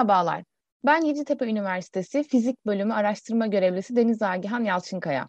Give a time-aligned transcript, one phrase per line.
[0.00, 0.44] Merhabalar.
[0.86, 5.28] Ben Yeditepe Üniversitesi Fizik Bölümü Araştırma Görevlisi Deniz Agihan Yalçınkaya.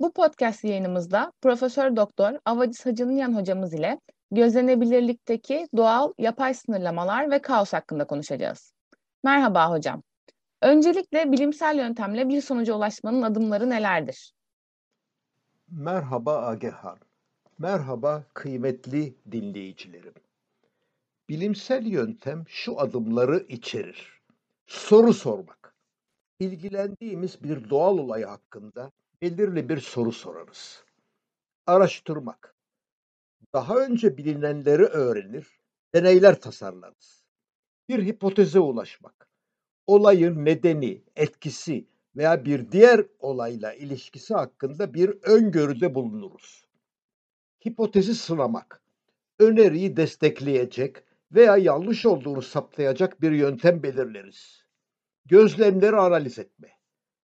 [0.00, 7.72] Bu podcast yayınımızda Profesör Doktor Avadis Hacınyan hocamız ile gözlenebilirlikteki doğal yapay sınırlamalar ve kaos
[7.72, 8.74] hakkında konuşacağız.
[9.24, 10.02] Merhaba hocam.
[10.62, 14.32] Öncelikle bilimsel yöntemle bir sonuca ulaşmanın adımları nelerdir?
[15.70, 16.98] Merhaba Agehan.
[17.58, 20.14] Merhaba kıymetli dinleyicilerim.
[21.30, 24.20] Bilimsel yöntem şu adımları içerir.
[24.66, 25.74] Soru sormak.
[26.38, 30.84] İlgilendiğimiz bir doğal olay hakkında belirli bir soru sorarız.
[31.66, 32.54] Araştırmak.
[33.52, 35.60] Daha önce bilinenleri öğrenir,
[35.94, 37.24] deneyler tasarlarız.
[37.88, 39.28] Bir hipoteze ulaşmak.
[39.86, 41.86] Olayın nedeni, etkisi
[42.16, 46.66] veya bir diğer olayla ilişkisi hakkında bir öngörüde bulunuruz.
[47.66, 48.82] Hipotezi sınamak.
[49.38, 54.64] Öneriyi destekleyecek, veya yanlış olduğunu saptayacak bir yöntem belirleriz.
[55.26, 56.68] Gözlemleri analiz etme.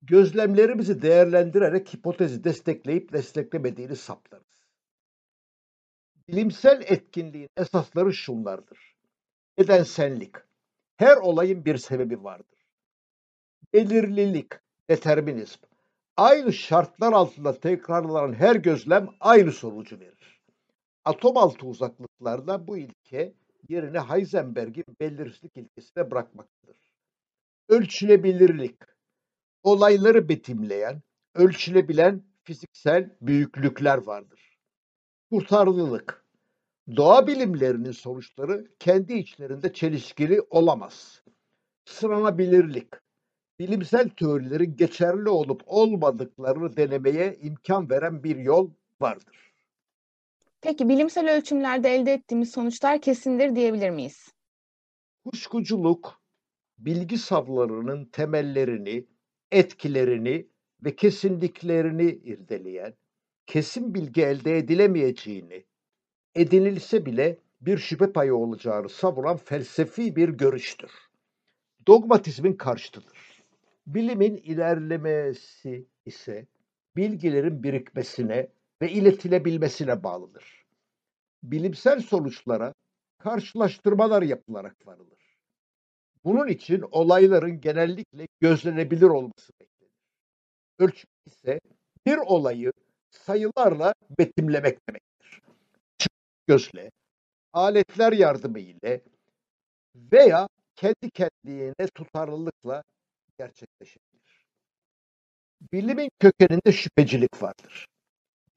[0.03, 4.61] Gözlemlerimizi değerlendirerek hipotezi destekleyip desteklemediğini saptarız.
[6.29, 8.97] Bilimsel etkinliğin esasları şunlardır.
[9.59, 10.35] Nedensellik.
[10.97, 12.59] Her olayın bir sebebi vardır.
[13.75, 14.53] Belirlilik,
[14.91, 15.61] determinizm.
[16.17, 20.41] Aynı şartlar altında tekrarlanan her gözlem aynı sonucu verir.
[21.05, 23.35] Atom altı uzaklıklarda bu ilke
[23.71, 26.93] yerine Heisenberg'in belirsizlik ilkesine bırakmaktadır.
[27.69, 28.77] Ölçülebilirlik,
[29.63, 31.03] olayları betimleyen,
[31.35, 34.59] ölçülebilen fiziksel büyüklükler vardır.
[35.31, 36.25] Kurtarlılık,
[36.97, 41.23] doğa bilimlerinin sonuçları kendi içlerinde çelişkili olamaz.
[41.85, 42.89] Sıranabilirlik,
[43.59, 49.50] bilimsel teorilerin geçerli olup olmadıklarını denemeye imkan veren bir yol vardır.
[50.63, 54.29] Peki bilimsel ölçümlerde elde ettiğimiz sonuçlar kesindir diyebilir miyiz?
[55.25, 56.23] Kuşkuculuk,
[56.79, 59.07] bilgi savlarının temellerini,
[59.51, 60.47] etkilerini
[60.85, 62.95] ve kesinliklerini irdeleyen,
[63.47, 65.65] kesin bilgi elde edilemeyeceğini,
[66.35, 70.91] edinilse bile bir şüphe payı olacağını savunan felsefi bir görüştür.
[71.87, 73.43] Dogmatizmin karşıtıdır.
[73.87, 76.47] Bilimin ilerlemesi ise
[76.97, 78.49] bilgilerin birikmesine
[78.83, 80.65] ve iletilebilmesine bağlıdır.
[81.43, 82.75] Bilimsel sonuçlara
[83.19, 85.37] karşılaştırmalar yapılarak varılır.
[86.25, 89.93] Bunun için olayların genellikle gözlenebilir olması beklenir.
[90.79, 91.61] Ölçüm ise
[92.07, 92.73] bir olayı
[93.11, 95.43] sayılarla betimlemek demektir.
[96.47, 96.91] Gözle,
[97.53, 99.01] aletler yardımı ile
[99.95, 102.83] veya kendi kendine tutarlılıkla
[103.39, 104.47] gerçekleşebilir.
[105.73, 107.90] Bilimin kökeninde şüphecilik vardır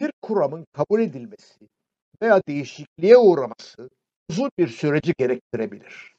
[0.04, 1.70] bir kuramın kabul edilmesi
[2.22, 3.90] veya değişikliğe uğraması
[4.30, 6.14] uzun bir süreci gerektirebilir.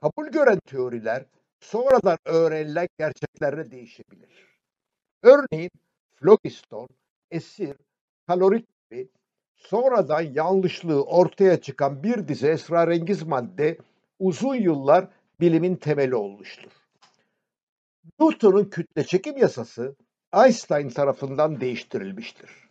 [0.00, 1.24] Kabul gören teoriler
[1.60, 4.58] sonradan öğrenilen gerçeklerle değişebilir.
[5.22, 5.70] Örneğin
[6.14, 6.88] flogiston,
[7.30, 7.76] esir,
[8.26, 9.08] kalorik gibi
[9.56, 13.78] sonradan yanlışlığı ortaya çıkan bir dizi esrarengiz madde
[14.18, 15.08] uzun yıllar
[15.40, 16.72] bilimin temeli olmuştur.
[18.20, 19.96] Newton'un kütle çekim yasası
[20.34, 22.69] Einstein tarafından değiştirilmiştir.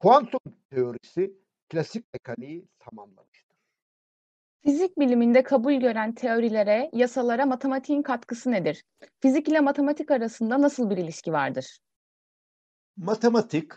[0.00, 0.40] Kuantum
[0.70, 1.34] teorisi
[1.68, 3.56] klasik mekaniği tamamlamıştır.
[4.64, 8.84] Fizik biliminde kabul gören teorilere, yasalara matematiğin katkısı nedir?
[9.20, 11.78] Fizik ile matematik arasında nasıl bir ilişki vardır?
[12.96, 13.72] Matematik,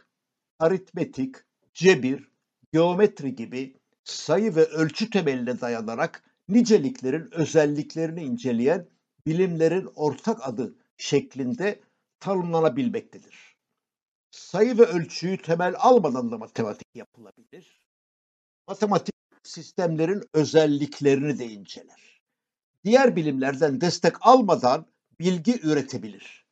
[0.59, 1.35] aritmetik,
[1.73, 2.31] cebir,
[2.73, 8.89] geometri gibi sayı ve ölçü temeline dayanarak niceliklerin özelliklerini inceleyen
[9.25, 11.79] bilimlerin ortak adı şeklinde
[12.19, 13.53] tanımlanabilmektedir
[14.33, 17.81] sayı ve ölçüyü temel almadan da matematik yapılabilir.
[18.67, 22.21] Matematik sistemlerin özelliklerini de inceler.
[22.85, 24.85] Diğer bilimlerden destek almadan
[25.19, 26.45] bilgi üretebilir.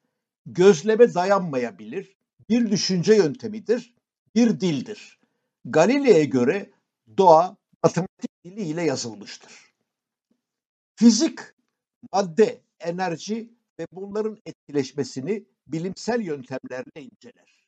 [0.46, 2.16] Gözleme dayanmayabilir.
[2.50, 3.94] Bir düşünce yöntemidir,
[4.36, 5.20] bir dildir.
[5.66, 6.72] Galile'ye göre
[7.18, 9.52] doğa matematik diliyle yazılmıştır.
[10.96, 11.40] Fizik,
[12.14, 17.61] madde, enerji ve bunların etkileşmesini bilimsel yöntemlerle inceler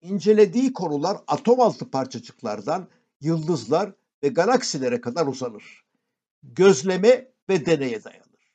[0.00, 2.88] incelediği konular atom altı parçacıklardan
[3.20, 3.92] yıldızlar
[4.22, 5.84] ve galaksilere kadar uzanır.
[6.42, 8.52] Gözleme ve deneye dayanır.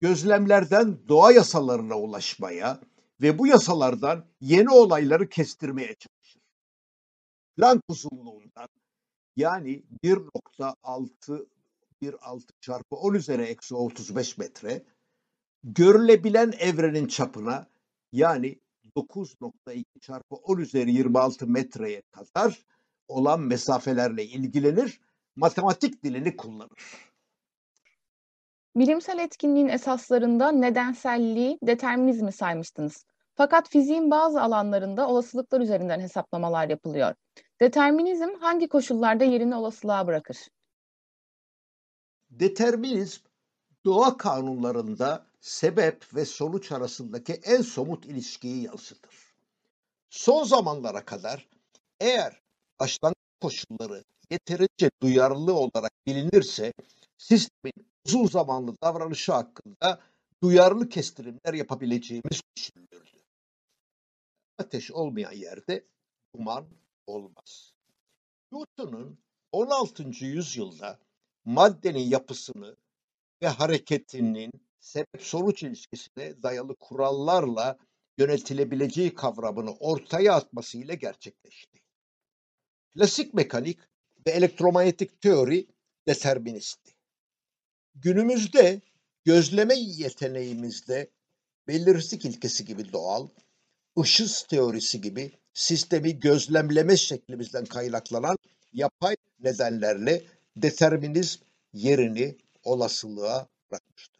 [0.00, 2.80] Gözlemlerden doğa yasalarına ulaşmaya
[3.20, 6.42] ve bu yasalardan yeni olayları kestirmeye çalışır.
[7.56, 8.68] Planck uzunluğundan
[9.36, 11.46] yani 1.6
[12.02, 14.84] 1.6 çarpı 10 üzeri eksi 35 metre
[15.64, 17.66] görülebilen evrenin çapına
[18.12, 18.60] yani
[18.96, 22.66] 9.2 çarpı 10 üzeri 26 metreye kadar
[23.08, 25.00] olan mesafelerle ilgilenir,
[25.36, 27.12] matematik dilini kullanır.
[28.76, 33.06] Bilimsel etkinliğin esaslarında nedenselliği, determinizmi saymıştınız.
[33.34, 37.14] Fakat fiziğin bazı alanlarında olasılıklar üzerinden hesaplamalar yapılıyor.
[37.60, 40.36] Determinizm hangi koşullarda yerini olasılığa bırakır?
[42.30, 43.20] Determinizm,
[43.84, 49.14] doğa kanunlarında sebep ve sonuç arasındaki en somut ilişkiyi yansıtır.
[50.10, 51.48] Son zamanlara kadar
[52.00, 52.40] eğer
[52.80, 56.72] başlangıç koşulları yeterince duyarlı olarak bilinirse
[57.18, 60.00] sistemin uzun zamanlı davranışı hakkında
[60.42, 63.22] duyarlı kestirimler yapabileceğimiz düşünülürdü.
[64.58, 65.86] Ateş olmayan yerde
[66.36, 66.66] duman
[67.06, 67.74] olmaz.
[68.52, 69.18] Newton'un
[69.52, 70.24] 16.
[70.24, 70.98] yüzyılda
[71.44, 72.76] maddenin yapısını
[73.42, 77.78] ve hareketinin sebep-sonuç ilişkisine dayalı kurallarla
[78.18, 81.78] yönetilebileceği kavramını ortaya atmasıyla gerçekleşti.
[82.94, 83.78] Klasik mekanik
[84.26, 85.66] ve elektromanyetik teori
[86.08, 86.92] deterministti.
[87.94, 88.80] Günümüzde
[89.24, 91.10] gözleme yeteneğimizde
[91.68, 93.28] belirsizlik ilkesi gibi doğal,
[93.98, 98.36] ışız teorisi gibi sistemi gözlemleme şeklimizden kaynaklanan
[98.72, 100.22] yapay nedenlerle
[100.56, 101.40] determinizm
[101.72, 104.11] yerini olasılığa bırakmıştır.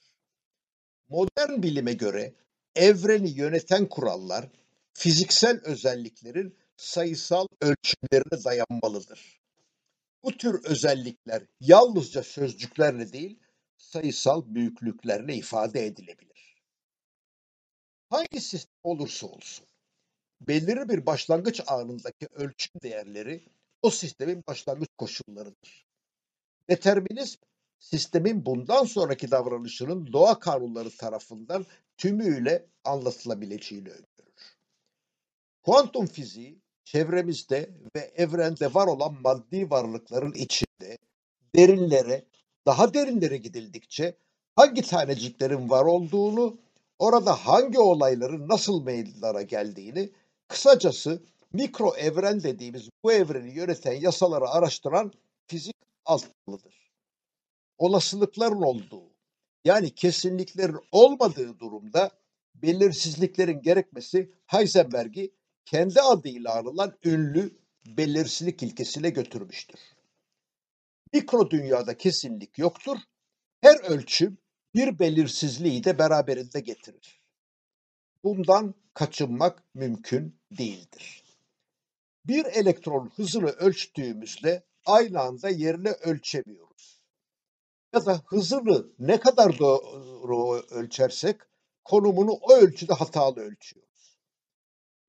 [1.13, 2.35] Modern bilime göre
[2.77, 4.49] evreni yöneten kurallar
[4.95, 9.41] fiziksel özelliklerin sayısal ölçümlerine dayanmalıdır.
[10.25, 13.39] Bu tür özellikler yalnızca sözcüklerle değil,
[13.77, 16.57] sayısal büyüklüklerle ifade edilebilir.
[18.11, 19.67] Hangi sistem olursa olsun,
[20.41, 23.45] belirli bir başlangıç anındaki ölçüm değerleri
[23.83, 25.87] o sistemin başlangıç koşullarıdır.
[26.71, 27.41] Determinizm,
[27.83, 34.57] sistemin bundan sonraki davranışının doğa kanunları tarafından tümüyle anlatılabileceğini öngörür.
[35.63, 40.99] Kuantum fiziği, çevremizde ve evrende var olan maddi varlıkların içinde
[41.57, 42.25] derinlere,
[42.67, 44.17] daha derinlere gidildikçe
[44.57, 46.59] hangi taneciklerin var olduğunu,
[46.99, 50.11] orada hangi olayların nasıl meydana geldiğini,
[50.49, 55.13] kısacası mikro evren dediğimiz bu evreni yöneten yasaları araştıran
[55.47, 55.75] fizik
[56.05, 56.82] alt dalıdır.
[57.79, 59.11] Olasılıkların olduğu,
[59.65, 62.11] yani kesinliklerin olmadığı durumda
[62.55, 65.35] belirsizliklerin gerekmesi Heisenberg'i
[65.65, 69.81] kendi adıyla anılan ünlü belirsizlik ilkesine götürmüştür.
[71.13, 72.97] Mikro dünyada kesinlik yoktur.
[73.61, 74.39] Her ölçüm
[74.75, 77.21] bir belirsizliği de beraberinde getirir.
[78.25, 81.23] Bundan kaçınmak mümkün değildir.
[82.25, 86.72] Bir elektron hızını ölçtüğümüzde aynı anda yerini ölçemiyoruz.
[87.93, 91.37] Ya da hızını ne kadar doğru ölçersek
[91.85, 94.19] konumunu o ölçüde hatalı ölçüyoruz.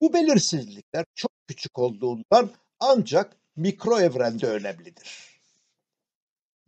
[0.02, 5.40] Bu belirsizlikler çok küçük olduğundan ancak mikro evrende önemlidir.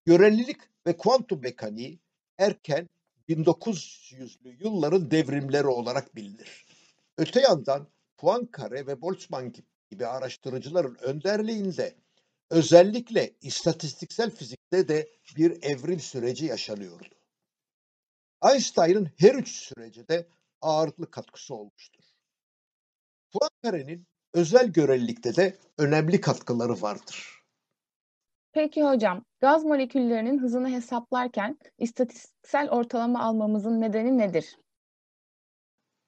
[0.05, 0.57] Görelilik
[0.87, 1.99] ve kuantum mekaniği
[2.37, 2.89] erken
[3.29, 6.65] 1900'lü yılların devrimleri olarak bilinir.
[7.17, 7.87] Öte yandan
[8.17, 9.53] Poincaré ve Boltzmann
[9.91, 11.95] gibi araştırıcıların önderliğinde
[12.49, 17.15] özellikle istatistiksel fizikte de bir evrim süreci yaşanıyordu.
[18.51, 20.27] Einstein'ın her üç sürece de
[20.61, 22.03] ağırlıklı katkısı olmuştur.
[23.31, 27.35] Poincaré'nin özel görelilikte de önemli katkıları vardır.
[28.51, 34.57] Peki hocam, gaz moleküllerinin hızını hesaplarken istatistiksel ortalama almamızın nedeni nedir?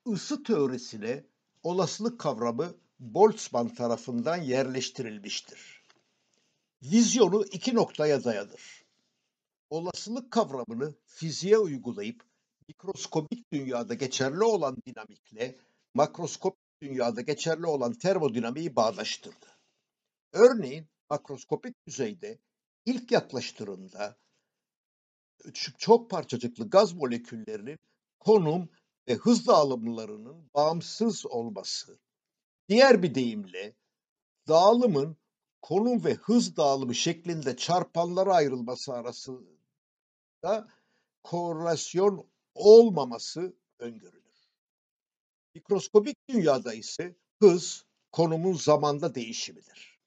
[0.06, 1.24] Isı teorisine
[1.64, 5.77] olasılık kavramı Boltzmann tarafından yerleştirilmiştir.
[6.84, 8.86] Vizyonu iki noktaya dayanır.
[9.70, 12.24] Olasılık kavramını fiziğe uygulayıp
[12.68, 15.60] mikroskopik dünyada geçerli olan dinamikle
[15.94, 19.46] makroskopik dünyada geçerli olan termodinamiği bağdaştırdı.
[20.34, 22.40] Örneğin makroskopik düzeyde
[22.86, 24.18] ilk yaklaştırımda
[25.78, 27.80] çok parçacıklı gaz moleküllerinin
[28.20, 28.70] konum
[29.08, 32.00] ve hız dağılımlarının bağımsız olması.
[32.70, 33.76] Diğer bir deyimle
[34.48, 35.18] dağılımın
[35.68, 40.68] konum ve hız dağılımı şeklinde çarpanlara ayrılması arasında
[41.24, 44.48] korelasyon olmaması öngörülür.
[45.56, 50.00] Mikroskopik dünyada ise hız konumun zamanda değişimidir.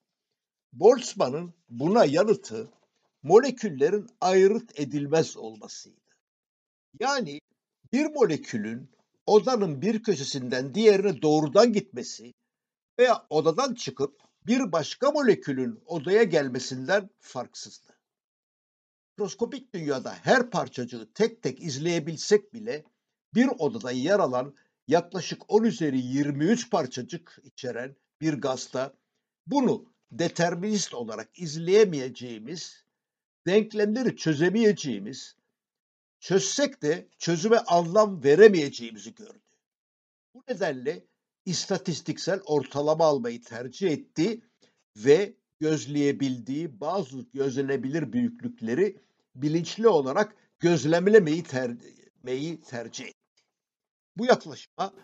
[0.72, 2.70] Boltzmann'ın buna yanıtı
[3.22, 6.10] moleküllerin ayrıt edilmez olmasıydı.
[7.00, 7.40] Yani
[7.92, 8.90] bir molekülün
[9.26, 12.34] odanın bir köşesinden diğerine doğrudan gitmesi
[12.98, 17.96] veya odadan çıkıp bir başka molekülün odaya gelmesinden farksızdı.
[19.10, 22.84] Mikroskopik dünyada her parçacığı tek tek izleyebilsek bile
[23.34, 24.54] bir odada yer alan
[24.88, 28.94] yaklaşık 10 üzeri 23 parçacık içeren bir gazda
[29.46, 32.84] bunu determinist olarak izleyemeyeceğimiz,
[33.46, 35.36] denklemleri çözemeyeceğimiz
[36.20, 39.38] Çözsek de çözüme anlam veremeyeceğimizi gördü.
[40.34, 41.04] Bu nedenle
[41.50, 44.40] istatistiksel ortalama almayı tercih etti
[44.96, 48.96] ve gözleyebildiği bazı gözlenebilir büyüklükleri
[49.34, 53.44] bilinçli olarak gözlemlemeyi termeyi tercih etti.
[54.16, 54.94] Bu yaklaşıma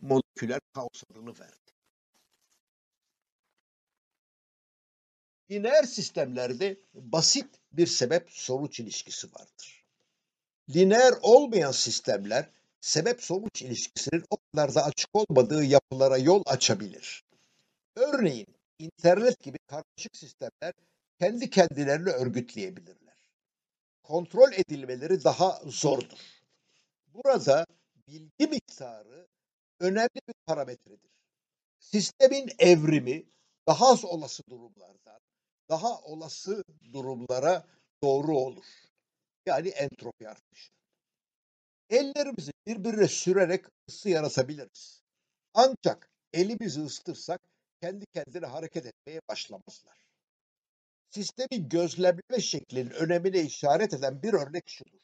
[0.00, 1.54] moleküler kaos adını verdi.
[5.50, 9.84] Lineer sistemlerde basit bir sebep sonuç ilişkisi vardır.
[10.74, 17.24] Lineer olmayan sistemler sebep sonuç ilişkisinin o kadar da açık olmadığı yapılara yol açabilir.
[17.96, 18.46] Örneğin
[18.78, 20.72] internet gibi karmaşık sistemler
[21.18, 23.16] kendi kendilerini örgütleyebilirler.
[24.02, 26.42] Kontrol edilmeleri daha zordur.
[27.06, 27.66] Burada
[28.08, 29.28] bilgi miktarı
[29.80, 31.10] önemli bir parametredir.
[31.78, 33.26] Sistemin evrimi
[33.66, 35.20] daha az olası durumlardan
[35.68, 37.66] daha olası durumlara
[38.02, 38.64] doğru olur.
[39.46, 40.79] Yani entropi artışı.
[41.90, 45.02] Ellerimizi birbirine sürerek ısı yaratabiliriz.
[45.54, 47.40] Ancak elimizi ısıtırsak
[47.82, 50.06] kendi kendine hareket etmeye başlamazlar.
[51.10, 55.00] Sistemin gözlemleme şeklinin önemine işaret eden bir örnek şudur.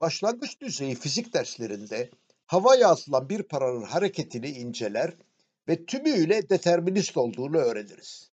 [0.00, 2.10] Başlangıç düzeyi fizik derslerinde
[2.46, 5.14] havaya atılan bir paranın hareketini inceler
[5.68, 8.30] ve tümüyle determinist olduğunu öğreniriz.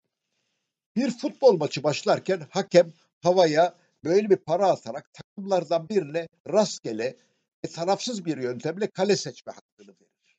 [0.95, 7.17] Bir futbol maçı başlarken hakem havaya böyle bir para atarak takımlardan birine rastgele
[7.65, 10.37] ve tarafsız bir yöntemle kale seçme hakkını verir.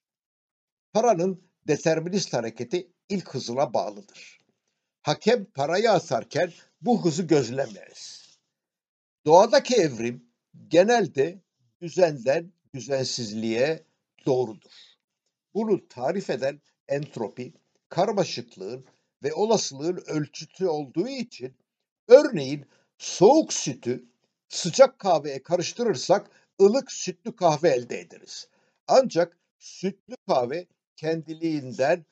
[0.92, 4.38] Paranın determinist hareketi ilk hızına bağlıdır.
[5.02, 8.22] Hakem parayı atarken bu hızı gözlemleriz.
[9.26, 10.32] Doğadaki evrim
[10.68, 11.42] genelde
[11.80, 13.84] düzenden düzensizliğe
[14.26, 14.72] doğrudur.
[15.54, 17.54] Bunu tarif eden entropi,
[17.88, 18.86] karmaşıklığın
[19.22, 21.56] ve olasılığın ölçütü olduğu için
[22.08, 22.66] örneğin
[23.02, 24.04] soğuk sütü
[24.48, 26.30] sıcak kahveye karıştırırsak
[26.60, 28.48] ılık sütlü kahve elde ederiz.
[28.86, 30.66] Ancak sütlü kahve
[30.96, 32.06] kendiliğinden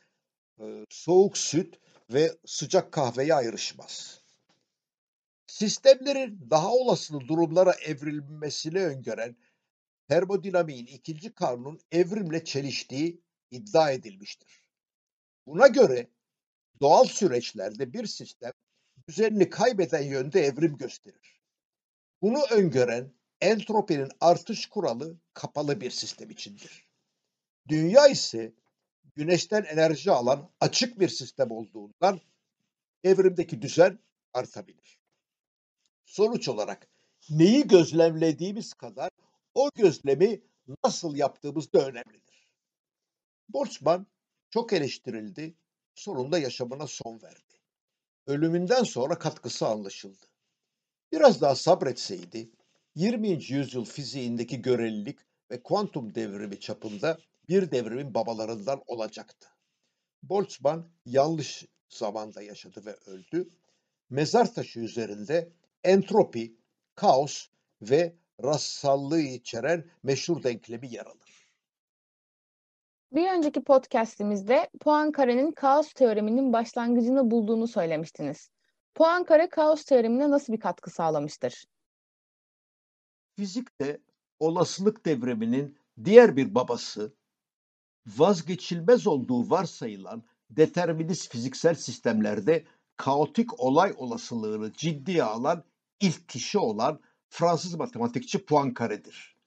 [0.61, 1.79] e, soğuk süt
[2.13, 4.21] ve sıcak kahveye ayrışmaz.
[5.47, 9.37] Sistemlerin daha olasılığı durumlara evrilmesini öngören
[10.09, 13.21] termodinamiğin ikinci kanunun evrimle çeliştiği
[13.51, 14.63] iddia edilmiştir.
[15.47, 16.11] Buna göre
[16.81, 18.53] doğal süreçlerde bir sistem
[19.11, 21.41] düzenini kaybeden yönde evrim gösterir.
[22.23, 26.89] Bunu öngören entropinin artış kuralı kapalı bir sistem içindir.
[27.69, 28.53] Dünya ise
[29.17, 32.21] güneşten enerji alan açık bir sistem olduğundan
[33.05, 33.99] evrimdeki düzen
[34.35, 34.99] artabilir.
[36.05, 36.89] Sonuç olarak
[37.31, 39.11] neyi gözlemlediğimiz kadar
[39.55, 40.41] o gözlemi
[40.85, 42.51] nasıl yaptığımız da önemlidir.
[43.49, 44.07] Boltzmann
[44.51, 45.55] çok eleştirildi
[45.95, 47.60] sonunda yaşamına son verdi.
[48.31, 50.27] Ölümünden sonra katkısı anlaşıldı.
[51.13, 52.51] Biraz daha sabretseydi
[52.95, 53.29] 20.
[53.29, 55.19] yüzyıl fiziğindeki görelilik
[55.51, 57.19] ve kuantum devrimi çapında
[57.49, 59.49] bir devrimin babalarından olacaktı.
[60.23, 63.49] Boltzmann yanlış zamanda yaşadı ve öldü.
[64.11, 65.53] Mezar taşı üzerinde
[65.85, 66.57] entropi,
[66.95, 67.47] kaos
[67.83, 71.40] ve rastsallığı içeren meşhur denklemi yer alır.
[73.13, 78.51] Bir önceki podcastimizde Poincaré'nin kaos teoreminin başlangıcını bulduğunu söylemiştiniz.
[78.95, 81.65] Poincaré kaos teoremine nasıl bir katkı sağlamıştır?
[83.37, 84.01] Fizikte
[84.41, 87.15] olasılık devriminin diğer bir babası
[88.07, 92.65] vazgeçilmez olduğu varsayılan determinist fiziksel sistemlerde
[92.97, 95.65] kaotik olay olasılığını ciddiye alan
[96.01, 99.40] ilk kişi olan Fransız matematikçi Poincaré'dir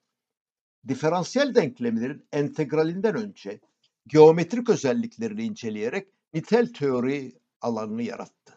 [0.87, 3.59] diferansiyel denklemlerin entegralinden önce
[4.07, 8.53] geometrik özelliklerini inceleyerek nitel teori alanını yarattı.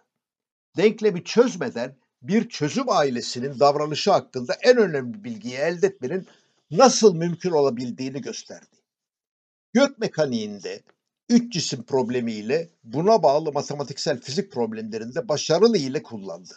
[0.76, 6.26] Denklemi çözmeden bir çözüm ailesinin davranışı hakkında en önemli bilgiyi elde etmenin
[6.70, 8.76] nasıl mümkün olabildiğini gösterdi.
[9.72, 10.82] Gök mekaniğinde
[11.28, 16.54] üç cisim problemiyle buna bağlı matematiksel fizik problemlerinde başarılı ile kullandı.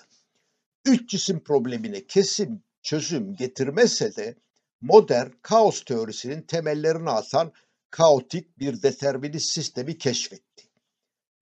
[0.86, 4.36] Üç cisim problemine kesin çözüm getirmese de
[4.82, 7.52] modern kaos teorisinin temellerini atan
[7.90, 10.70] kaotik bir determinist sistemi keşfetti.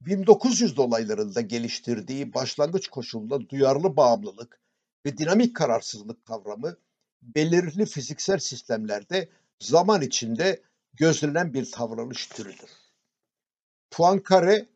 [0.02, 4.62] 1900 dolaylarında geliştirdiği başlangıç koşulunda duyarlı bağımlılık
[5.06, 6.78] ve dinamik kararsızlık kavramı
[7.22, 9.30] belirli fiziksel sistemlerde
[9.60, 10.62] zaman içinde
[10.94, 12.70] gözlenen bir davranış türüdür.
[13.92, 14.68] Poincaré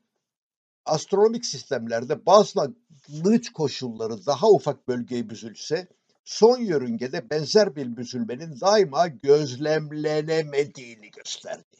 [0.86, 5.88] astronomik sistemlerde başlangıç koşulları daha ufak bölgeye büzülse
[6.26, 11.78] son yörüngede benzer bir büzülmenin daima gözlemlenemediğini gösterdi.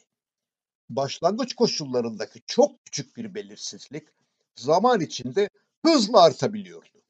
[0.90, 4.08] Başlangıç koşullarındaki çok küçük bir belirsizlik
[4.56, 5.48] zaman içinde
[5.84, 7.02] hızla artabiliyordu.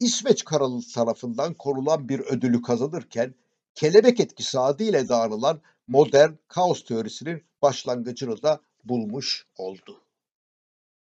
[0.00, 3.34] İsveç Kralı tarafından korulan bir ödülü kazanırken
[3.74, 10.02] kelebek etkisi adıyla da anılan modern kaos teorisinin başlangıcını da bulmuş oldu.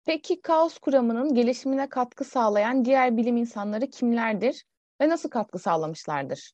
[0.04, 4.64] Peki kaos kuramının gelişimine katkı sağlayan diğer bilim insanları kimlerdir
[5.02, 6.52] ve nasıl katkı sağlamışlardır?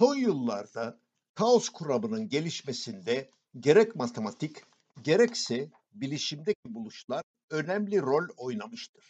[0.00, 1.00] Son yıllarda
[1.34, 4.56] kaos kuramının gelişmesinde gerek matematik
[5.02, 9.04] gerekse bilişimdeki buluşlar önemli rol oynamıştır.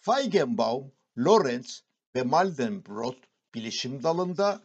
[0.00, 1.82] Feigenbaum, Lorenz
[2.14, 3.18] ve Mandelbrot
[3.54, 4.60] bilişim dalında,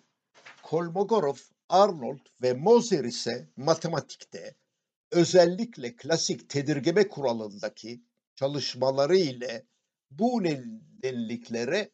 [0.63, 1.38] Kolmogorov,
[1.70, 4.55] Arnold ve Moser ise matematikte,
[5.12, 8.03] özellikle klasik tedirgeme kuralındaki
[8.36, 9.67] çalışmaları ile
[10.20, 11.91] bu nedenliklere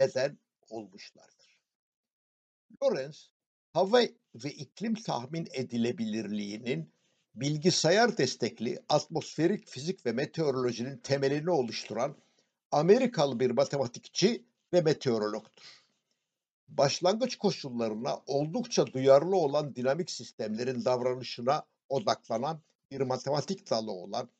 [0.00, 0.38] neden
[0.70, 1.60] olmuşlardır.
[2.82, 3.30] Lorenz,
[3.72, 4.00] hava
[4.34, 6.92] ve iklim tahmin edilebilirliğinin
[7.34, 12.16] bilgisayar destekli atmosferik fizik ve meteorolojinin temelini oluşturan
[12.70, 15.84] Amerikalı bir matematikçi ve meteorologtur.
[16.68, 24.30] Başlangıç koşullarına oldukça duyarlı olan dinamik sistemlerin davranışına odaklanan bir matematik dalı olan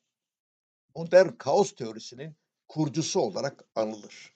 [0.95, 2.35] modern kaos teorisinin
[2.71, 4.33] kurucusu olarak anılır.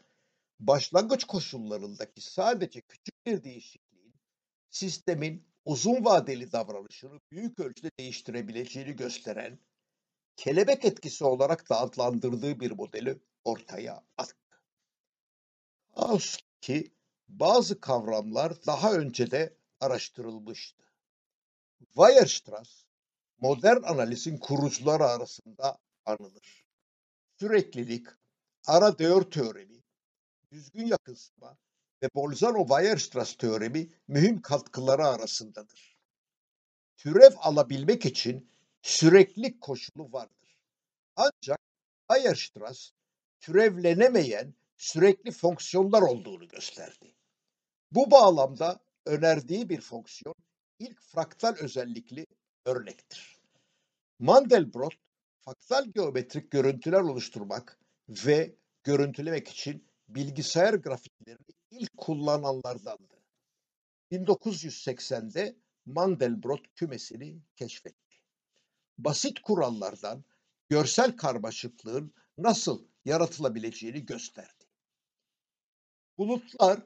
[0.60, 4.16] Başlangıç koşullarındaki sadece küçük bir değişikliğin
[4.70, 9.60] sistemin uzun vadeli davranışını büyük ölçüde değiştirebileceğini gösteren
[10.36, 14.62] kelebek etkisi olarak da adlandırdığı bir modeli ortaya attı.
[15.96, 16.92] Kaos ki
[17.28, 20.84] bazı kavramlar daha önce de araştırılmıştı.
[21.80, 22.84] Weierstrass,
[23.38, 26.66] modern analizin kurucuları arasında anılır.
[27.40, 28.08] Süreklilik,
[28.68, 29.84] ara değer teoremi,
[30.52, 31.58] düzgün yakınsama
[32.04, 35.98] ve Bolzano-Weierstrass teoremi mühim katkıları arasındadır.
[36.98, 38.50] Türev alabilmek için
[38.82, 40.60] süreklilik koşulu vardır.
[41.16, 41.60] Ancak
[42.12, 42.92] Weierstrass
[43.40, 47.16] türevlenemeyen sürekli fonksiyonlar olduğunu gösterdi.
[47.92, 50.36] Bu bağlamda önerdiği bir fonksiyon
[50.80, 52.26] ilk fraktal özellikli
[52.66, 53.40] örnektir.
[54.20, 54.94] Mandelbrot,
[55.46, 63.24] fraktal geometrik görüntüler oluşturmak ve görüntülemek için bilgisayar grafiklerini ilk kullananlardandı.
[64.12, 68.16] 1980'de Mandelbrot kümesini keşfetti.
[68.98, 70.24] Basit kurallardan
[70.70, 74.66] görsel karmaşıklığın nasıl yaratılabileceğini gösterdi.
[76.18, 76.80] Bulutlar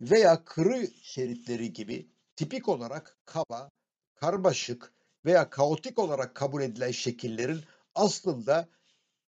[0.00, 3.70] veya kırı şeritleri gibi tipik olarak kaba,
[4.14, 4.92] karmaşık
[5.24, 8.68] veya kaotik olarak kabul edilen şekillerin aslında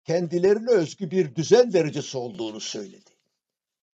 [0.03, 3.09] kendilerine özgü bir düzen derecesi olduğunu söyledi.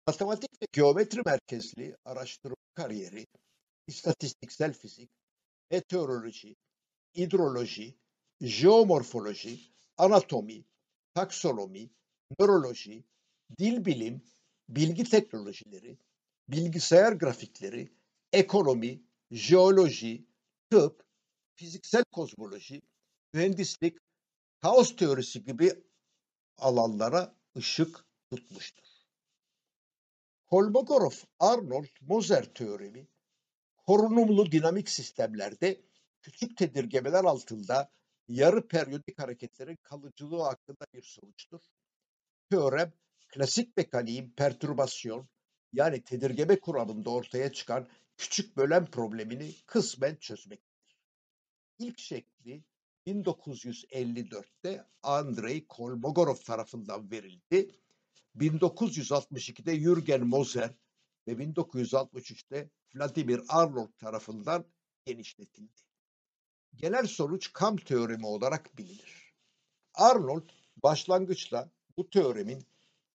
[0.08, 3.28] Matematik ve geometri merkezli araştırma kariyeri,
[3.88, 5.10] istatistiksel fizik,
[5.72, 6.56] meteoroloji,
[7.18, 7.98] hidroloji,
[8.42, 9.60] jeomorfoloji,
[9.98, 10.66] anatomi,
[11.14, 11.90] taksonomi,
[12.40, 13.04] nöroloji,
[13.60, 14.22] dil bilim,
[14.70, 15.98] bilgi teknolojileri,
[16.50, 17.92] bilgisayar grafikleri,
[18.34, 20.26] ekonomi, jeoloji,
[20.70, 21.04] tıp,
[21.56, 22.82] fiziksel kozmoloji,
[23.34, 23.98] mühendislik,
[24.62, 25.72] kaos teorisi gibi
[26.58, 28.86] alanlara ışık tutmuştur.
[30.52, 33.08] Kolmogorov-Arnold-Moser teoremi,
[33.78, 35.82] korunumlu dinamik sistemlerde
[36.22, 37.92] küçük tedirgemeler altında
[38.28, 41.62] yarı periyodik hareketlerin kalıcılığı hakkında bir sonuçtur.
[42.50, 42.94] Teorem,
[43.28, 45.28] klasik mekaniğin pertürbasyon
[45.74, 47.88] yani tedirgeme kuramında ortaya çıkan
[48.18, 50.98] küçük bölen problemini kısmen çözmektedir.
[51.80, 52.64] İlk şekli
[53.08, 57.72] 1954'te Andrei Kolmogorov tarafından verildi.
[58.36, 60.74] 1962'de Jürgen Moser
[61.28, 64.66] ve 1963'te Vladimir Arnold tarafından
[65.06, 65.82] genişletildi.
[66.76, 69.34] Genel sonuç kam teoremi olarak bilinir.
[69.94, 72.64] Arnold başlangıçta bu teoremin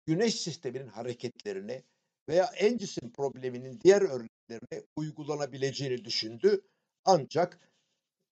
[0.06, 1.82] Güneş sisteminin hareketlerine
[2.28, 6.60] veya en cisim probleminin diğer örneklerine uygulanabileceğini düşündü.
[7.04, 7.70] Ancak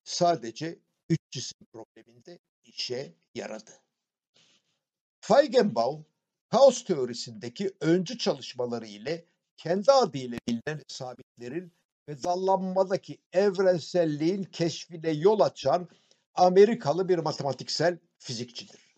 [0.05, 3.71] sadece üç cisim probleminde işe yaradı.
[5.21, 6.07] Feigenbaum,
[6.49, 9.25] kaos teorisindeki öncü çalışmaları ile
[9.57, 11.73] kendi adıyla bilinen sabitlerin
[12.09, 15.89] ve dallanmadaki evrenselliğin keşfine yol açan
[16.35, 18.95] Amerikalı bir matematiksel fizikçidir.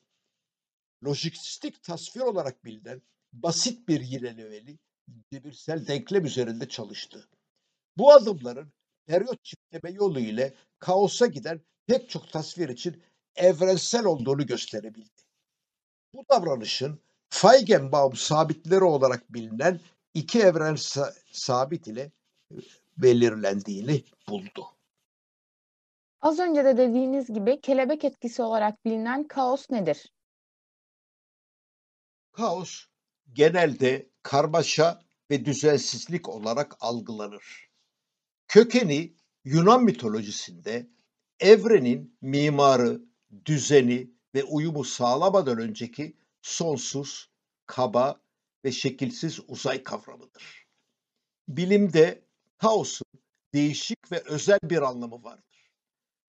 [1.04, 4.78] Lojistik tasvir olarak bilinen basit bir yinelemeli
[5.32, 7.28] cebirsel denklem üzerinde çalıştı.
[7.96, 8.72] Bu adımların
[9.06, 13.02] periyot çiftleme yolu ile kaosa giden pek çok tasvir için
[13.36, 15.22] evrensel olduğunu gösterebildi.
[16.14, 19.80] Bu davranışın Feigenbaum sabitleri olarak bilinen
[20.14, 20.76] iki evren
[21.32, 22.12] sabit ile
[22.96, 24.66] belirlendiğini buldu.
[26.20, 30.12] Az önce de dediğiniz gibi kelebek etkisi olarak bilinen kaos nedir?
[32.32, 32.84] Kaos
[33.32, 37.70] genelde karmaşa ve düzensizlik olarak algılanır.
[38.48, 40.90] Kökeni Yunan mitolojisinde
[41.40, 43.00] evrenin mimarı,
[43.46, 47.30] düzeni ve uyumu sağlamadan önceki sonsuz,
[47.66, 48.20] kaba
[48.64, 50.66] ve şekilsiz uzay kavramıdır.
[51.48, 52.24] Bilimde
[52.58, 53.06] kaosun
[53.54, 55.70] değişik ve özel bir anlamı vardır.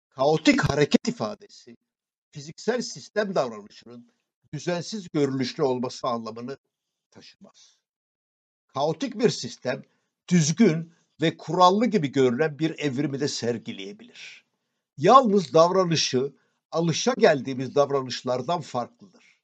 [0.09, 1.77] Kaotik hareket ifadesi
[2.31, 4.11] fiziksel sistem davranışının
[4.53, 6.57] düzensiz görünüşlü olması anlamını
[7.11, 7.77] taşımaz.
[8.67, 9.83] Kaotik bir sistem
[10.27, 14.44] düzgün ve kurallı gibi görünen bir evrimi de sergileyebilir.
[14.97, 16.33] Yalnız davranışı
[16.71, 19.39] alışa geldiğimiz davranışlardan farklıdır.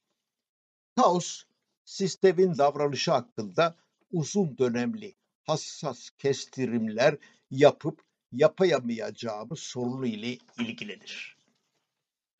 [0.96, 1.42] Kaos,
[1.84, 3.76] sistemin davranışı hakkında
[4.12, 7.18] uzun dönemli hassas kestirimler
[7.50, 11.36] yapıp yapayamayacağımız sorunu ile ilgilenir.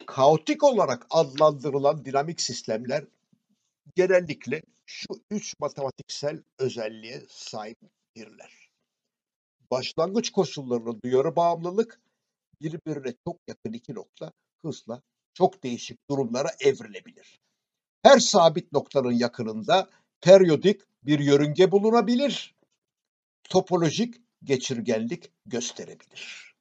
[0.06, 3.04] Kaotik olarak adlandırılan dinamik sistemler
[3.94, 8.70] genellikle şu üç matematiksel özelliğe sahiptirler.
[9.70, 12.00] Başlangıç koşullarına duyarı bağımlılık,
[12.62, 15.02] birbirine çok yakın iki nokta hızla
[15.34, 17.40] çok değişik durumlara evrilebilir.
[18.02, 22.54] Her sabit noktanın yakınında periyodik bir yörünge bulunabilir.
[23.44, 26.54] Topolojik geçirgenlik gösterebilir.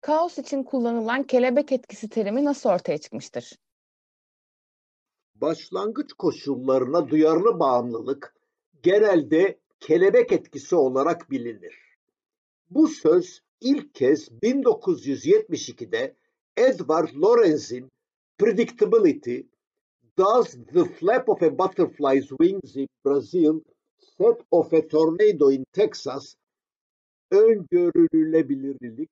[0.00, 3.52] Kaos için kullanılan kelebek etkisi terimi nasıl ortaya çıkmıştır?
[5.34, 8.34] Başlangıç koşullarına duyarlı bağımlılık
[8.82, 11.74] genelde kelebek etkisi olarak bilinir.
[12.70, 16.14] Bu söz ilk kez 1972'de
[16.56, 17.90] Edward Lorenz'in
[18.38, 19.46] Predictability
[20.18, 23.60] Does the flap of a butterfly's wings in Brazil
[24.18, 26.34] set of a tornado in Texas
[27.30, 29.10] öngörülebilirlik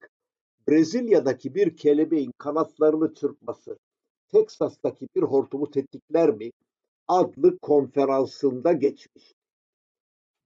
[0.69, 3.79] Brezilya'daki bir kelebeğin kanatlarını çırpması
[4.29, 6.51] Teksas'taki bir hortumu tetikler mi
[7.09, 9.35] adlı konferansında geçmiş.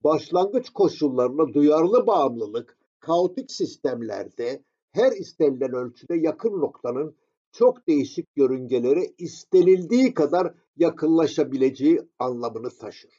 [0.05, 7.17] Başlangıç koşullarına duyarlı bağımlılık kaotik sistemlerde her istenilen ölçüde yakın noktanın
[7.53, 13.11] çok değişik yörüngelere istenildiği kadar yakınlaşabileceği anlamını taşır.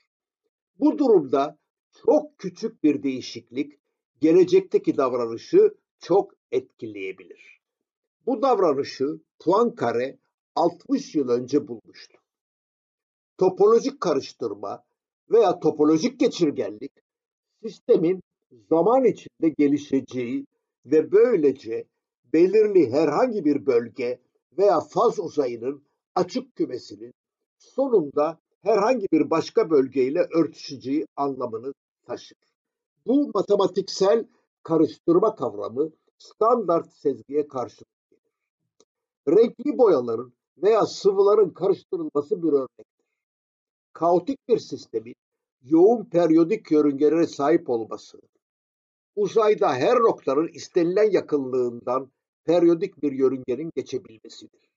[0.80, 1.58] Bu durumda
[2.06, 3.80] çok küçük bir değişiklik
[4.22, 7.62] gelecekteki davranışı çok etkileyebilir.
[8.26, 9.06] Bu davranışı
[9.40, 10.18] Poincaré
[10.56, 12.18] 60 yıl önce bulmuştu.
[13.38, 14.84] Topolojik karıştırma
[15.30, 16.92] veya topolojik geçirgenlik
[17.64, 18.22] sistemin
[18.70, 20.46] zaman içinde gelişeceği
[20.86, 21.86] ve böylece
[22.34, 24.20] belirli herhangi bir bölge
[24.58, 25.84] veya faz uzayının
[26.16, 27.14] açık kümesinin
[27.58, 31.74] sonunda herhangi bir başka bölgeyle örtüşeceği anlamını
[32.06, 32.38] taşır.
[33.08, 34.28] Bu matematiksel
[34.64, 38.32] karıştırma kavramı standart sezgiye karşılık gelir.
[39.28, 43.06] Renkli boyaların veya sıvıların karıştırılması bir örnektir.
[43.94, 45.16] Kaotik bir sistemin
[45.64, 48.20] yoğun periyodik yörüngelere sahip olması,
[49.16, 52.12] uzayda her noktanın istenilen yakınlığından
[52.44, 54.70] periyodik bir yörüngenin geçebilmesidir.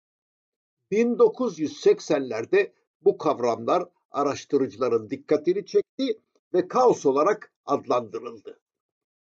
[0.93, 6.21] 1980'lerde bu kavramlar araştırıcıların dikkatini çekti
[6.55, 8.61] ve kaos olarak adlandırıldı.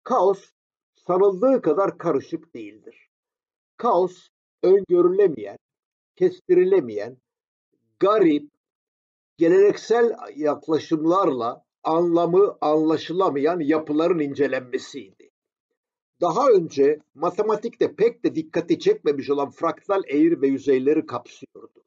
[0.04, 0.52] Kaos
[0.96, 3.10] sanıldığı kadar karışık değildir.
[3.78, 4.28] Kaos
[4.64, 5.58] öngörülemeyen,
[6.16, 7.18] kestirilemeyen,
[8.00, 8.50] garip,
[9.38, 15.32] geleneksel yaklaşımlarla anlamı anlaşılamayan yapıların incelenmesiydi.
[16.22, 21.84] Daha önce matematikte pek de dikkati çekmemiş olan fraktal eğri ve yüzeyleri kapsıyordu.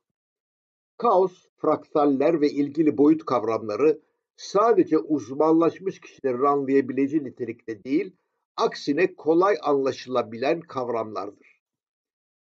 [0.97, 4.01] Kaos, fraktaller ve ilgili boyut kavramları
[4.37, 8.17] sadece uzmanlaşmış kişilerin anlayabileceği nitelikte değil,
[8.57, 11.63] aksine kolay anlaşılabilen kavramlardır.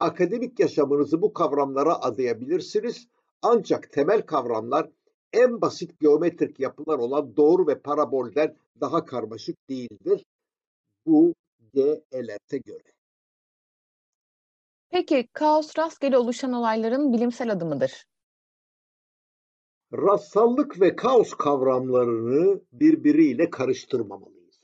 [0.00, 3.08] Akademik yaşamınızı bu kavramlara adayabilirsiniz
[3.42, 4.90] ancak temel kavramlar
[5.32, 10.24] en basit geometrik yapılar olan doğru ve parabolden daha karmaşık değildir.
[11.06, 11.34] Bu
[11.74, 12.04] G.
[12.12, 12.92] Elert'e göre.
[14.90, 18.04] Peki kaos rastgele oluşan olayların bilimsel adı mıdır?
[19.92, 24.60] Rastsallık ve kaos kavramlarını birbiriyle karıştırmamalıyız.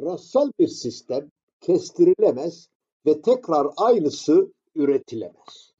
[0.00, 2.68] Rastsal bir sistem kestirilemez
[3.06, 5.72] ve tekrar aynısı üretilemez.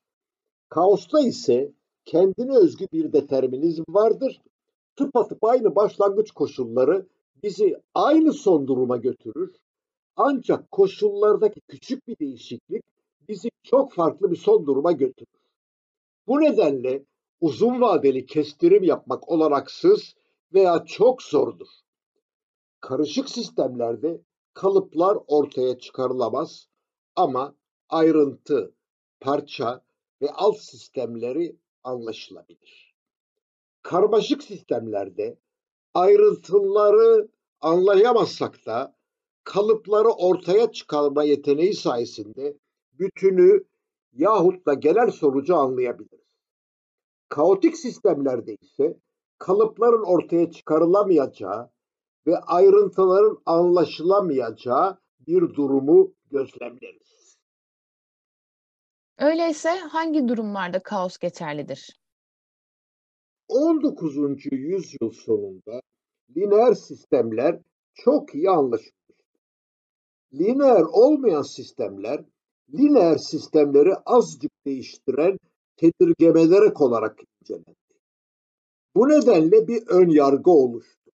[0.69, 1.73] Kaosta ise
[2.05, 4.41] kendine özgü bir determinizm vardır.
[4.97, 7.07] Tıpatıp aynı başlangıç koşulları
[7.43, 9.57] bizi aynı son duruma götürür.
[10.17, 12.85] Ancak koşullardaki küçük bir değişiklik
[13.29, 15.41] bizi çok farklı bir son duruma götürür.
[16.27, 17.05] Bu nedenle
[17.41, 20.15] uzun vadeli kestirim yapmak olanaksız
[20.55, 21.69] veya çok zordur.
[22.81, 24.21] Karışık sistemlerde
[24.55, 26.69] kalıplar ortaya çıkarılamaz
[27.17, 27.55] ama
[27.89, 28.75] ayrıntı,
[29.21, 29.85] parça
[30.23, 32.95] ve alt sistemleri anlaşılabilir.
[33.83, 35.39] Karmaşık sistemlerde
[35.95, 37.29] ayrıntıları
[37.61, 38.97] anlayamazsak da
[39.45, 42.57] kalıpları ortaya çıkarma yeteneği sayesinde
[42.93, 43.65] bütünü
[44.13, 46.25] yahut da genel sonucu anlayabiliriz.
[47.29, 48.99] Kaotik sistemlerde ise
[49.39, 51.71] kalıpların ortaya çıkarılamayacağı
[52.27, 57.24] ve ayrıntıların anlaşılamayacağı bir durumu gözlemleriz.
[59.19, 62.01] Öyleyse hangi durumlarda kaos geçerlidir?
[63.49, 64.17] 19.
[64.53, 65.81] yüzyıl sonunda
[66.37, 67.61] lineer sistemler
[67.95, 69.17] çok iyi anlaşılmıştır.
[70.33, 72.25] Lineer olmayan sistemler,
[72.73, 75.39] lineer sistemleri azıcık değiştiren
[75.77, 77.75] tedirgemelerek olarak incelendi.
[78.95, 81.11] Bu nedenle bir ön yargı oluştu.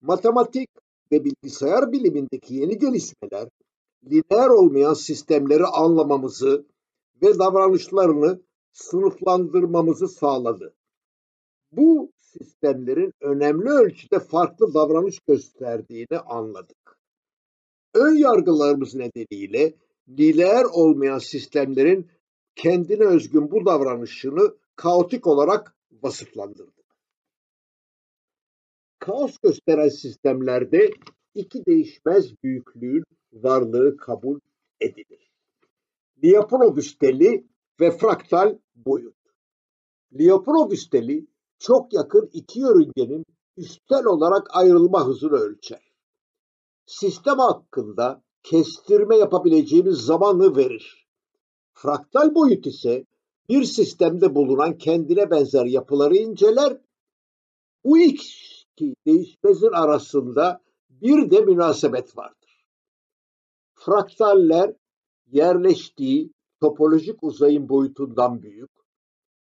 [0.00, 0.68] Matematik
[1.12, 3.48] ve bilgisayar bilimindeki yeni gelişmeler
[4.04, 6.66] lineer olmayan sistemleri anlamamızı
[7.22, 8.40] ve davranışlarını
[8.72, 10.74] sınıflandırmamızı sağladı.
[11.72, 16.98] Bu sistemlerin önemli ölçüde farklı davranış gösterdiğini anladık.
[17.94, 19.74] Ön yargılarımız nedeniyle
[20.08, 22.10] lineer olmayan sistemlerin
[22.56, 26.78] kendine özgün bu davranışını kaotik olarak vasıflandırdık.
[28.98, 30.90] Kaos gösteren sistemlerde
[31.34, 34.40] iki değişmez büyüklüğün varlığı kabul
[34.80, 35.27] edilir.
[36.24, 37.46] Lyapunov üsteli
[37.80, 39.16] ve fraktal boyut.
[40.12, 41.26] Lyapunov üsteli
[41.58, 43.24] çok yakın iki yörüngenin
[43.56, 45.92] üstel olarak ayrılma hızını ölçer.
[46.86, 51.08] Sistem hakkında kestirme yapabileceğimiz zamanı verir.
[51.72, 53.04] Fraktal boyut ise
[53.48, 56.80] bir sistemde bulunan kendine benzer yapıları inceler.
[57.84, 62.64] Bu iki değişmezin arasında bir de münasebet vardır.
[63.74, 64.74] Fraktaller
[65.32, 68.70] yerleştiği topolojik uzayın boyutundan büyük,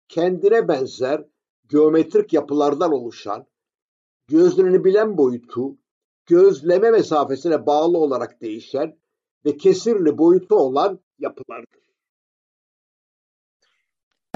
[0.08, 1.26] kendine benzer
[1.69, 3.45] geometrik yapılardan oluşan,
[4.28, 5.78] gözlenebilen boyutu,
[6.26, 9.00] gözleme mesafesine bağlı olarak değişen
[9.45, 11.86] ve kesirli boyutu olan yapılardır.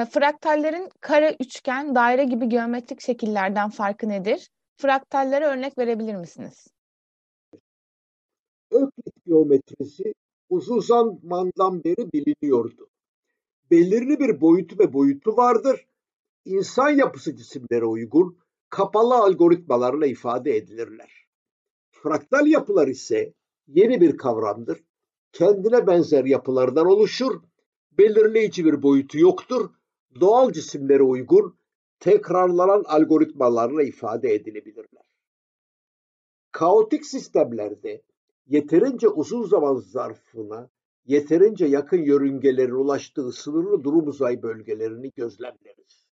[0.10, 4.50] Fraktallerin kare, üçgen, daire gibi geometrik şekillerden farkı nedir?
[4.78, 6.68] Fraktallere örnek verebilir misiniz?
[8.72, 10.14] Öklit geometrisi
[10.50, 12.90] uzun zamandan beri biliniyordu.
[13.72, 15.86] Belirli bir boyutu ve boyutu vardır
[16.46, 18.38] insan yapısı cisimlere uygun
[18.70, 21.28] kapalı algoritmalarla ifade edilirler.
[21.92, 23.34] Fraktal yapılar ise
[23.68, 24.84] yeni bir kavramdır.
[25.32, 27.42] Kendine benzer yapılardan oluşur,
[27.92, 29.70] belirleyici bir boyutu yoktur,
[30.20, 31.60] doğal cisimlere uygun
[32.00, 35.04] tekrarlanan algoritmalarla ifade edilebilirler.
[36.52, 38.02] Kaotik sistemlerde
[38.50, 40.70] yeterince uzun zaman zarfına
[41.06, 46.10] yeterince yakın yörüngelerin ulaştığı sınırlı durum uzay bölgelerini gözlemleriz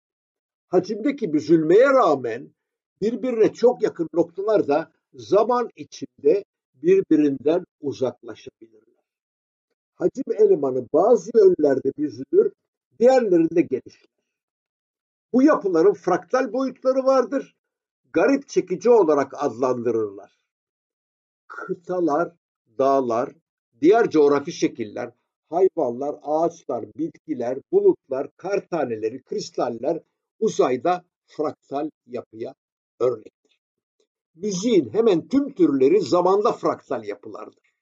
[0.71, 2.53] hacimdeki büzülmeye rağmen
[3.01, 8.81] birbirine çok yakın noktalar da zaman içinde birbirinden uzaklaşabilirler.
[9.95, 12.51] Hacim elemanı bazı yönlerde büzülür,
[12.99, 14.11] diğerlerinde genişler.
[15.33, 17.55] Bu yapıların fraktal boyutları vardır.
[18.13, 20.40] Garip çekici olarak adlandırırlar.
[21.51, 22.31] Kıtalar,
[22.77, 23.29] dağlar,
[23.81, 25.11] diğer coğrafi şekiller,
[25.49, 30.03] hayvanlar, ağaçlar, bitkiler, bulutlar, kar taneleri, kristaller
[30.39, 32.53] uzayda fraktal yapıya
[32.99, 33.59] örnektir.
[34.35, 37.73] Müziğin hemen tüm türleri zamanda fraktal yapılardır.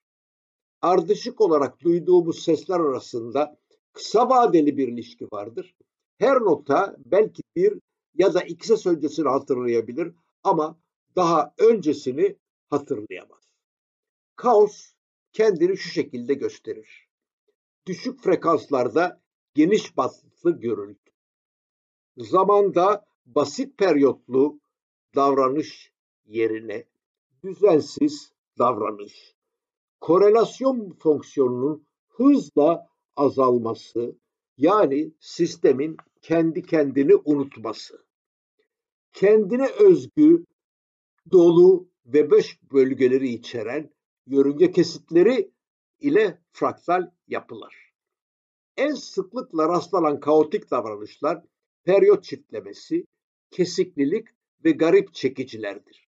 [0.82, 3.58] Ardışık olarak duyduğumuz sesler arasında
[3.94, 5.76] kısa vadeli bir ilişki vardır.
[6.18, 7.80] Her nota belki bir
[8.16, 10.80] ya da iki ses öncesini hatırlayabilir ama
[11.16, 12.36] daha öncesini
[12.70, 13.49] hatırlayamaz.
[14.40, 14.94] Kaos
[15.34, 17.10] kendini şu şekilde gösterir.
[17.86, 19.22] Düşük frekanslarda
[19.54, 21.12] geniş baslı görüntü
[22.18, 24.60] zamanda basit periyotlu
[25.16, 25.94] davranış
[26.26, 26.86] yerine
[27.44, 29.36] düzensiz davranış,
[30.02, 34.16] korelasyon fonksiyonunun hızla azalması
[34.58, 38.06] yani sistemin kendi kendini unutması,
[39.14, 40.46] kendine özgü
[41.32, 43.99] dolu ve boş bölgeleri içeren
[44.30, 45.52] yörünge kesitleri
[46.00, 47.94] ile fraktal yapılar.
[48.78, 51.44] En sıklıkla rastlanan kaotik davranışlar
[51.84, 53.06] periyot çiftlemesi,
[53.52, 54.28] kesiklilik
[54.66, 56.10] ve garip çekicilerdir.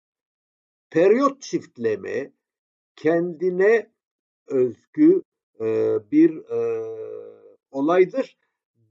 [0.89, 2.33] Periyot çiftleme
[2.95, 3.91] kendine
[4.47, 5.21] özgü
[5.59, 6.59] e, bir e,
[7.71, 8.37] olaydır.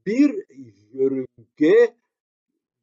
[0.05, 0.45] Bir
[0.93, 1.95] yörünge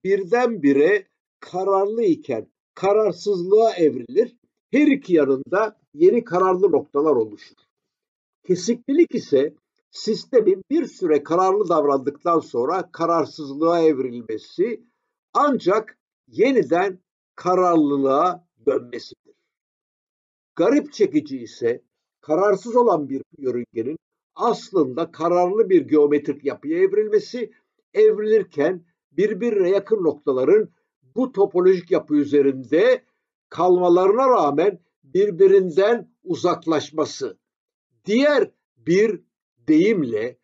[0.04, 1.06] birdenbire
[1.40, 4.36] kararlı iken kararsızlığa evrilir.
[4.70, 7.56] Her iki yanında yeni kararlı noktalar oluşur.
[8.46, 9.54] Kesiklilik ise
[9.90, 14.84] sistemin bir süre kararlı davrandıktan sonra kararsızlığa evrilmesi
[15.32, 16.98] ancak yeniden
[17.34, 19.34] kararlılığa dönmesidir.
[20.56, 21.82] Garip çekici ise
[22.20, 23.98] kararsız olan bir yörüngenin
[24.34, 27.52] aslında kararlı bir geometrik yapıya evrilmesi,
[27.94, 30.68] evrilirken birbirine yakın noktaların
[31.16, 33.04] bu topolojik yapı üzerinde
[33.48, 34.78] kalmalarına rağmen
[35.14, 37.38] birbirinden uzaklaşması.
[38.04, 39.20] Diğer bir
[39.68, 40.38] deyimle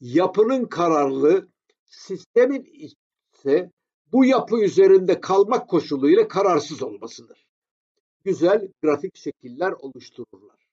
[0.00, 1.48] yapının kararlı,
[1.84, 3.70] sistemin ise
[4.12, 7.46] bu yapı üzerinde kalmak koşuluyla kararsız olmasıdır.
[8.24, 10.68] Güzel grafik şekiller oluştururlar.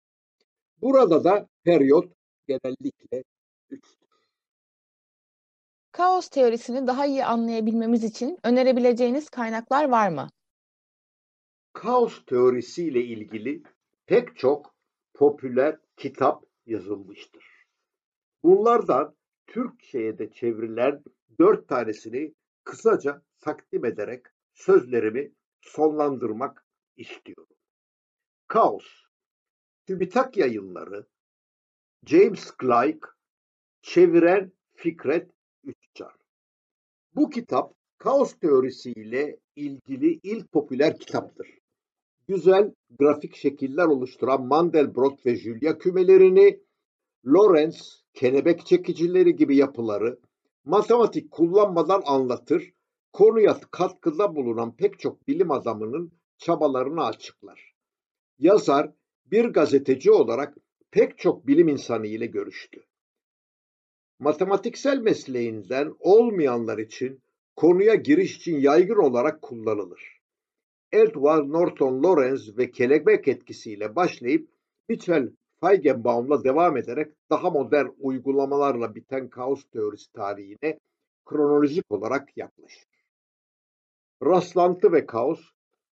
[0.82, 2.12] Burada da periyot
[2.48, 3.24] genellikle
[3.72, 4.06] 3'tür.
[5.92, 10.30] Kaos teorisini daha iyi anlayabilmemiz için önerebileceğiniz kaynaklar var mı?
[11.76, 13.64] Kaos teorisiyle ilgili
[14.06, 14.76] pek çok
[15.14, 17.46] popüler kitap yazılmıştır.
[18.44, 19.16] Bunlardan
[19.48, 21.04] Türkçe'ye de çevrilen
[21.40, 22.34] dört tanesini
[22.64, 26.66] kısaca takdim ederek sözlerimi sonlandırmak
[26.98, 27.56] istiyorum.
[28.48, 28.86] Kaos,
[29.88, 31.08] TÜBİTAK yayınları,
[32.06, 33.08] James Clyke,
[33.82, 35.32] çeviren Fikret
[35.64, 36.16] Üçcar.
[37.16, 41.65] Bu kitap kaos teorisiyle ilgili ilk popüler kitaptır.
[42.28, 46.60] Güzel grafik şekiller oluşturan Mandelbrot ve Julia kümelerini,
[47.26, 50.20] Lorenz, kelebek çekicileri gibi yapıları
[50.66, 52.74] matematik kullanmadan anlatır,
[53.14, 57.76] konuya katkıda bulunan pek çok bilim adamının çabalarını açıklar.
[58.40, 58.92] Yazar
[59.26, 60.58] bir gazeteci olarak
[60.92, 62.84] pek çok bilim insanı ile görüştü.
[64.20, 67.22] Matematiksel mesleğinden olmayanlar için
[67.56, 70.15] konuya giriş için yaygın olarak kullanılır.
[70.92, 74.50] Edward Norton Lorenz ve kelebek etkisiyle başlayıp
[74.90, 80.80] Mitchell Feigenbaum'la devam ederek daha modern uygulamalarla biten kaos teorisi tarihine
[81.26, 82.88] kronolojik olarak yaklaşır.
[84.24, 85.40] Rastlantı ve Kaos,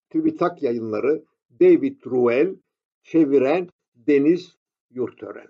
[0.10, 1.24] TÜBİTAK yayınları
[1.60, 2.56] David Ruel,
[3.04, 4.56] çeviren Deniz
[4.92, 5.50] Yurtören.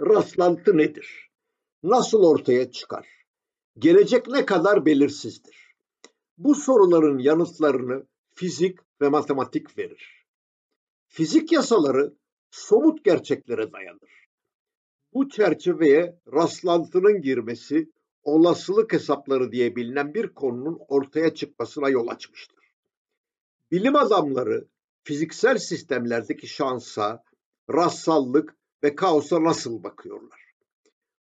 [0.00, 1.30] Rastlantı nedir?
[1.82, 3.08] Nasıl ortaya çıkar?
[3.78, 5.67] Gelecek ne kadar belirsizdir?
[6.38, 10.26] Bu soruların yanıtlarını fizik ve matematik verir.
[11.06, 12.14] Fizik yasaları
[12.50, 14.28] somut gerçeklere dayanır.
[15.14, 22.64] Bu çerçeveye rastlantının girmesi olasılık hesapları diye bilinen bir konunun ortaya çıkmasına yol açmıştır.
[23.70, 24.68] Bilim adamları
[25.02, 27.24] fiziksel sistemlerdeki şansa,
[27.74, 30.52] rastsallık ve kaosa nasıl bakıyorlar?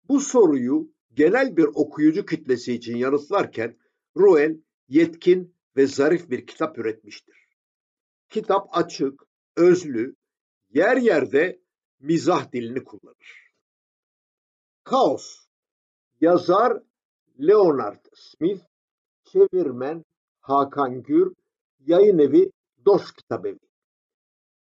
[0.09, 3.77] Bu soruyu genel bir okuyucu kitlesi için yanıtlarken
[4.17, 7.47] Ruel yetkin ve zarif bir kitap üretmiştir.
[8.29, 9.23] Kitap açık,
[9.55, 10.15] özlü,
[10.69, 11.59] yer yerde
[11.99, 13.51] mizah dilini kullanır.
[14.83, 15.45] Kaos
[16.21, 16.83] Yazar
[17.39, 18.63] Leonard Smith,
[19.23, 20.05] çevirmen
[20.39, 21.33] Hakan Gür,
[21.79, 22.51] yayın evi
[22.85, 23.59] Dost Kitabevi.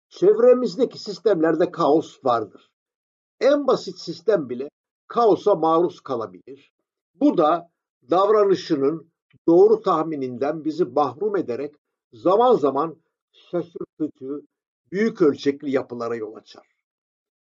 [0.10, 2.72] Çevremizdeki sistemlerde kaos vardır.
[3.40, 4.70] En basit sistem bile
[5.08, 6.72] kaosa maruz kalabilir.
[7.14, 7.70] Bu da
[8.10, 9.12] davranışının
[9.48, 11.76] doğru tahmininden bizi mahrum ederek
[12.14, 12.96] zaman zaman
[13.32, 14.42] şaşırtıcı,
[14.92, 16.68] büyük ölçekli yapılara yol açar.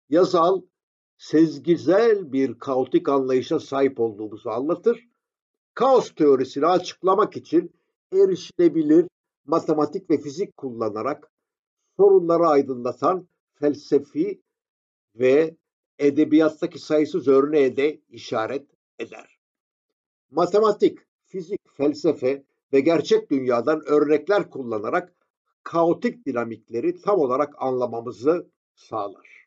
[0.08, 0.62] Yazal,
[1.18, 5.08] sezgisel bir kaotik anlayışa sahip olduğumuzu anlatır.
[5.74, 7.72] Kaos teorisini açıklamak için
[8.12, 9.06] erişilebilir
[9.46, 11.32] matematik ve fizik kullanarak
[11.96, 14.42] sorunları aydınlatan felsefi
[15.14, 15.56] ve
[15.98, 18.66] edebiyattaki sayısız örneğe de işaret
[18.98, 19.38] eder.
[20.30, 25.12] Matematik, fizik, felsefe ve gerçek dünyadan örnekler kullanarak
[25.62, 29.46] kaotik dinamikleri tam olarak anlamamızı sağlar.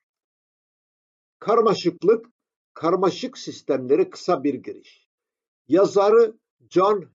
[1.40, 2.26] Karmaşıklık,
[2.74, 5.08] karmaşık sistemleri kısa bir giriş.
[5.68, 6.38] Yazarı
[6.70, 7.06] John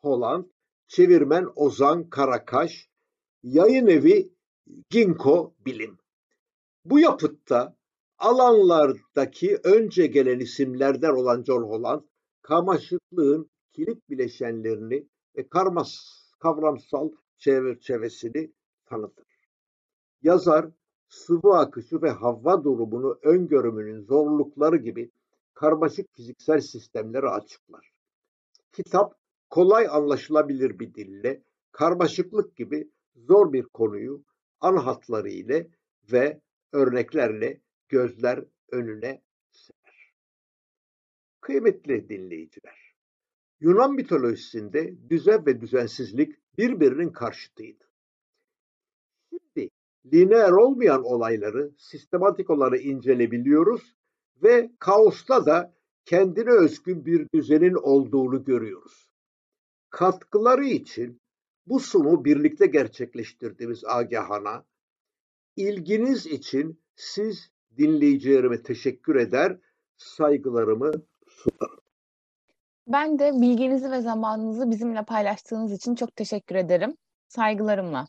[0.00, 0.44] Holland,
[0.88, 2.88] çevirmen Ozan Karakaş,
[3.42, 4.32] yayın evi
[4.90, 5.98] Ginko Bilim.
[6.84, 7.76] Bu yapıtta
[8.18, 12.02] alanlardaki önce gelen isimlerden olan John Holland,
[12.42, 15.06] karmaşıklığın kilit bileşenlerini
[15.36, 15.96] ve karmas,
[16.38, 18.52] kavramsal çerçevesini
[18.86, 19.26] tanıtır.
[20.22, 20.68] Yazar,
[21.08, 25.10] sıvı akışı ve hava durumunu öngörümünün zorlukları gibi
[25.54, 27.92] karmaşık fiziksel sistemleri açıklar.
[28.72, 29.14] Kitap
[29.50, 31.42] kolay anlaşılabilir bir dille
[31.72, 34.24] karmaşıklık gibi zor bir konuyu
[34.60, 35.68] ana hatları ile
[36.12, 36.40] ve
[36.72, 40.14] örneklerle gözler önüne serer.
[41.40, 42.87] Kıymetli dinleyiciler,
[43.60, 47.84] Yunan mitolojisinde düzen ve düzensizlik birbirinin karşıtıydı.
[49.30, 49.70] Şimdi
[50.12, 53.96] lineer olmayan olayları sistematik olarak incelebiliyoruz
[54.42, 59.10] ve kaosta da kendine özgün bir düzenin olduğunu görüyoruz.
[59.90, 61.20] katkıları için
[61.66, 64.64] bu sunumu birlikte gerçekleştirdiğimiz Agahan'a
[65.56, 69.58] ilginiz için siz dinleyicilerime teşekkür eder,
[69.96, 70.92] saygılarımı
[71.26, 71.87] sunarım.
[72.88, 76.96] Ben de bilginizi ve zamanınızı bizimle paylaştığınız için çok teşekkür ederim.
[77.28, 78.08] Saygılarımla.